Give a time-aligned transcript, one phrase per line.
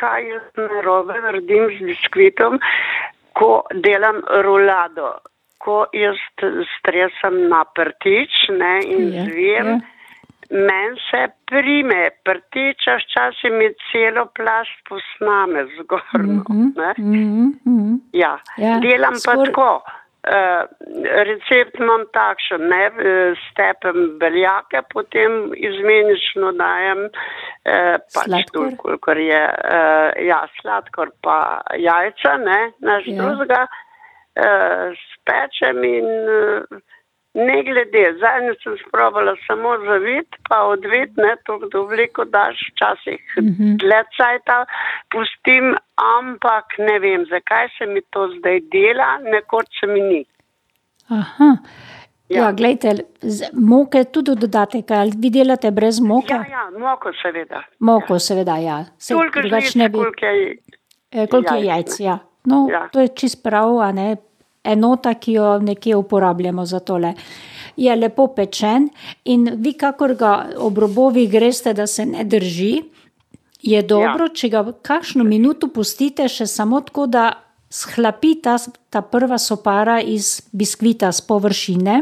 [0.00, 2.58] kaj jaz narobe naredim z biskvitom,
[3.32, 5.18] ko delam rolado.
[5.58, 6.16] Ko jaz
[6.72, 9.80] stresam na prtič ne, in Ja, zvijem, ja.
[10.50, 16.42] meni se prime prtiča, včasih mi celo plast posname zgorno.
[16.76, 16.94] ne.
[16.98, 17.94] Mhm, mhm.
[18.12, 19.82] Ja, Ja, delam pa skor- tako.
[20.20, 20.68] Uh,
[21.24, 29.40] recept imam takšen, ne, eh, stepem beljake, potem izmenično dajem uh, pač toliko, kolikor je,
[29.48, 33.16] uh, ja, sladkor pa jajca, ne, naš Ja.
[33.22, 36.84] drugega, uh, spečem in uh,
[37.34, 43.20] ne glede, zadnjič sem sprobala samo zavit, pa odvit, ne, to do veliko daš, včasih
[43.38, 43.76] Mhm.
[43.76, 44.64] dlje cajta
[45.10, 50.24] pustim, ampak ne vem, zakaj se mi to zdaj dela, nekoč se mi ni.
[51.10, 51.56] Aha.
[52.28, 52.52] Ja, Ja.
[52.52, 53.04] gledajte,
[53.52, 56.32] moke tudi dodate, kaj ali vi delate brez moke?
[56.32, 57.62] Ja, ja, moko seveda.
[57.80, 58.84] Moko, seveda, ja.
[58.98, 59.98] Se žlic, ne bi.
[59.98, 60.56] koliko je.
[61.12, 62.18] Eh, Koliko je jajc, jajc, ja.
[62.44, 62.88] No, Ja.
[62.88, 64.16] to je čist prav, a ne.
[64.64, 67.14] Enota, ki jo nekje uporabljamo za tole.
[67.76, 68.88] Je lepo pečen
[69.24, 72.82] in vi, kakor ga ob robovih greste, da se ne drži,
[73.62, 74.34] je dobro, ja.
[74.34, 77.24] če ga kakšno minuto pustite še samo tako, da
[77.70, 78.56] shlapi ta,
[78.90, 82.00] ta prva sopara iz biskvita z površine.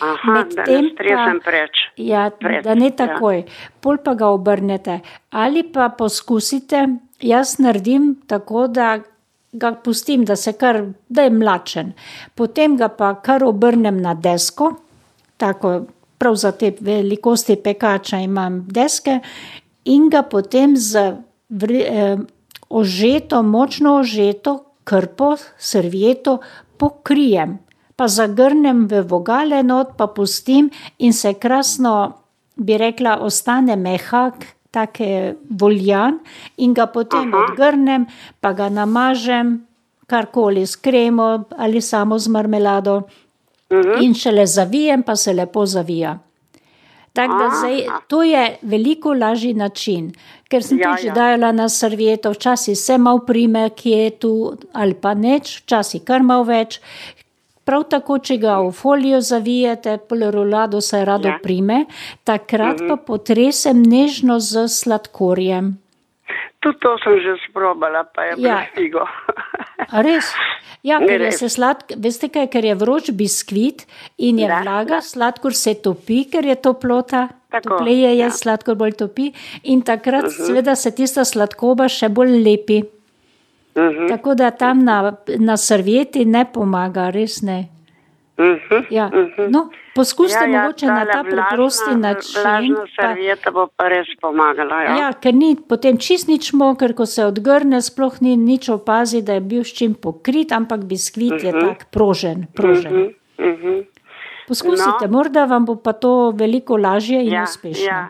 [0.00, 1.78] Aha, da Medtem ne pa- preč.
[1.96, 2.96] Ja, Pred, da ne ja.
[2.96, 3.44] takoj,
[3.80, 5.00] pol pa ga obrnete.
[5.30, 6.82] Ali pa poskusite,
[7.24, 8.98] jaz naredim tako, da
[9.58, 11.92] ga pustim, da se kar, da je mlačen.
[12.34, 14.74] Potem ga pa kar obrnem na desko,
[15.36, 15.80] tako
[16.18, 19.18] prav za te velikosti pekača imam deske
[19.84, 21.12] in ga potem z
[21.60, 22.16] eh,
[22.68, 26.38] ožeto, močno ožeto krpo, servieto
[26.78, 27.58] pokrijem
[27.96, 30.68] pa zagrnem v vogale not, pa pustim
[31.00, 32.20] in se krasno,
[32.56, 35.08] bi rekla, ostane mehak, tako
[35.52, 36.18] voljan
[36.58, 37.44] in ga potem Aha.
[37.44, 38.06] odgrnem,
[38.40, 39.56] pa ga namažem,
[40.06, 43.00] karkoli s kremo ali samo z marmelado
[43.68, 43.96] Mhm.
[44.00, 46.18] in šele zavijem, pa se lepo zavija.
[47.12, 50.12] Tako da zdaj, to je veliko lažji način,
[50.44, 51.14] ker sem Ja, tudi ja.
[51.14, 54.32] dajala na servieto, včasih se malo prime, ki je tu
[54.72, 56.76] ali pa neč, včasih kar malo več.
[57.66, 61.38] Prav tako, če ga v folijo zavijete, polerolado se rado Ja.
[61.42, 61.86] prime,
[62.24, 65.74] takrat pa potresem nežno z sladkorjem.
[66.62, 68.66] Tudi to sem že sprobala, pa je Ja.
[69.90, 70.30] A res?
[70.82, 73.86] Ja, ker je se sladk, veste kaj, ker je vroč biskvit
[74.18, 77.28] in je Da, vlaga, sladkor se topi, ker je toplota.
[77.50, 78.30] Tako, Topleje je, ja.
[78.30, 80.46] sladkor bolj topi in takrat uh -huh.
[80.46, 82.82] seveda se tista sladkoba še bolj lepi.
[83.76, 84.96] Mhm, Tako da tam na,
[85.38, 87.68] na servieti ne pomaga, res ne.
[88.38, 89.06] mhm, Ja.
[89.08, 89.50] mhm.
[89.50, 89.60] No,
[89.94, 92.42] poskusite Ja, ja, mogoče na tale ta preprosti vlažna- način.
[92.42, 94.82] Vlažna pa- servieta bo pa res pomagala.
[94.82, 94.96] Ja.
[94.98, 99.32] Ja, ker ni potem čist nič moker, ko se odgrne, sploh ni nič opazi, da
[99.32, 101.44] je bil s čim pokrit, ampak biskvit uh -huh.
[101.46, 102.46] je tak prožen.
[102.54, 102.92] prožen.
[102.92, 103.12] Uh -huh.
[103.38, 103.80] Mhm, mhm.
[104.48, 105.12] Poskusite, No.
[105.12, 107.84] morda vam bo pa to veliko lažje in Ja, uspešno.
[107.84, 108.08] ja.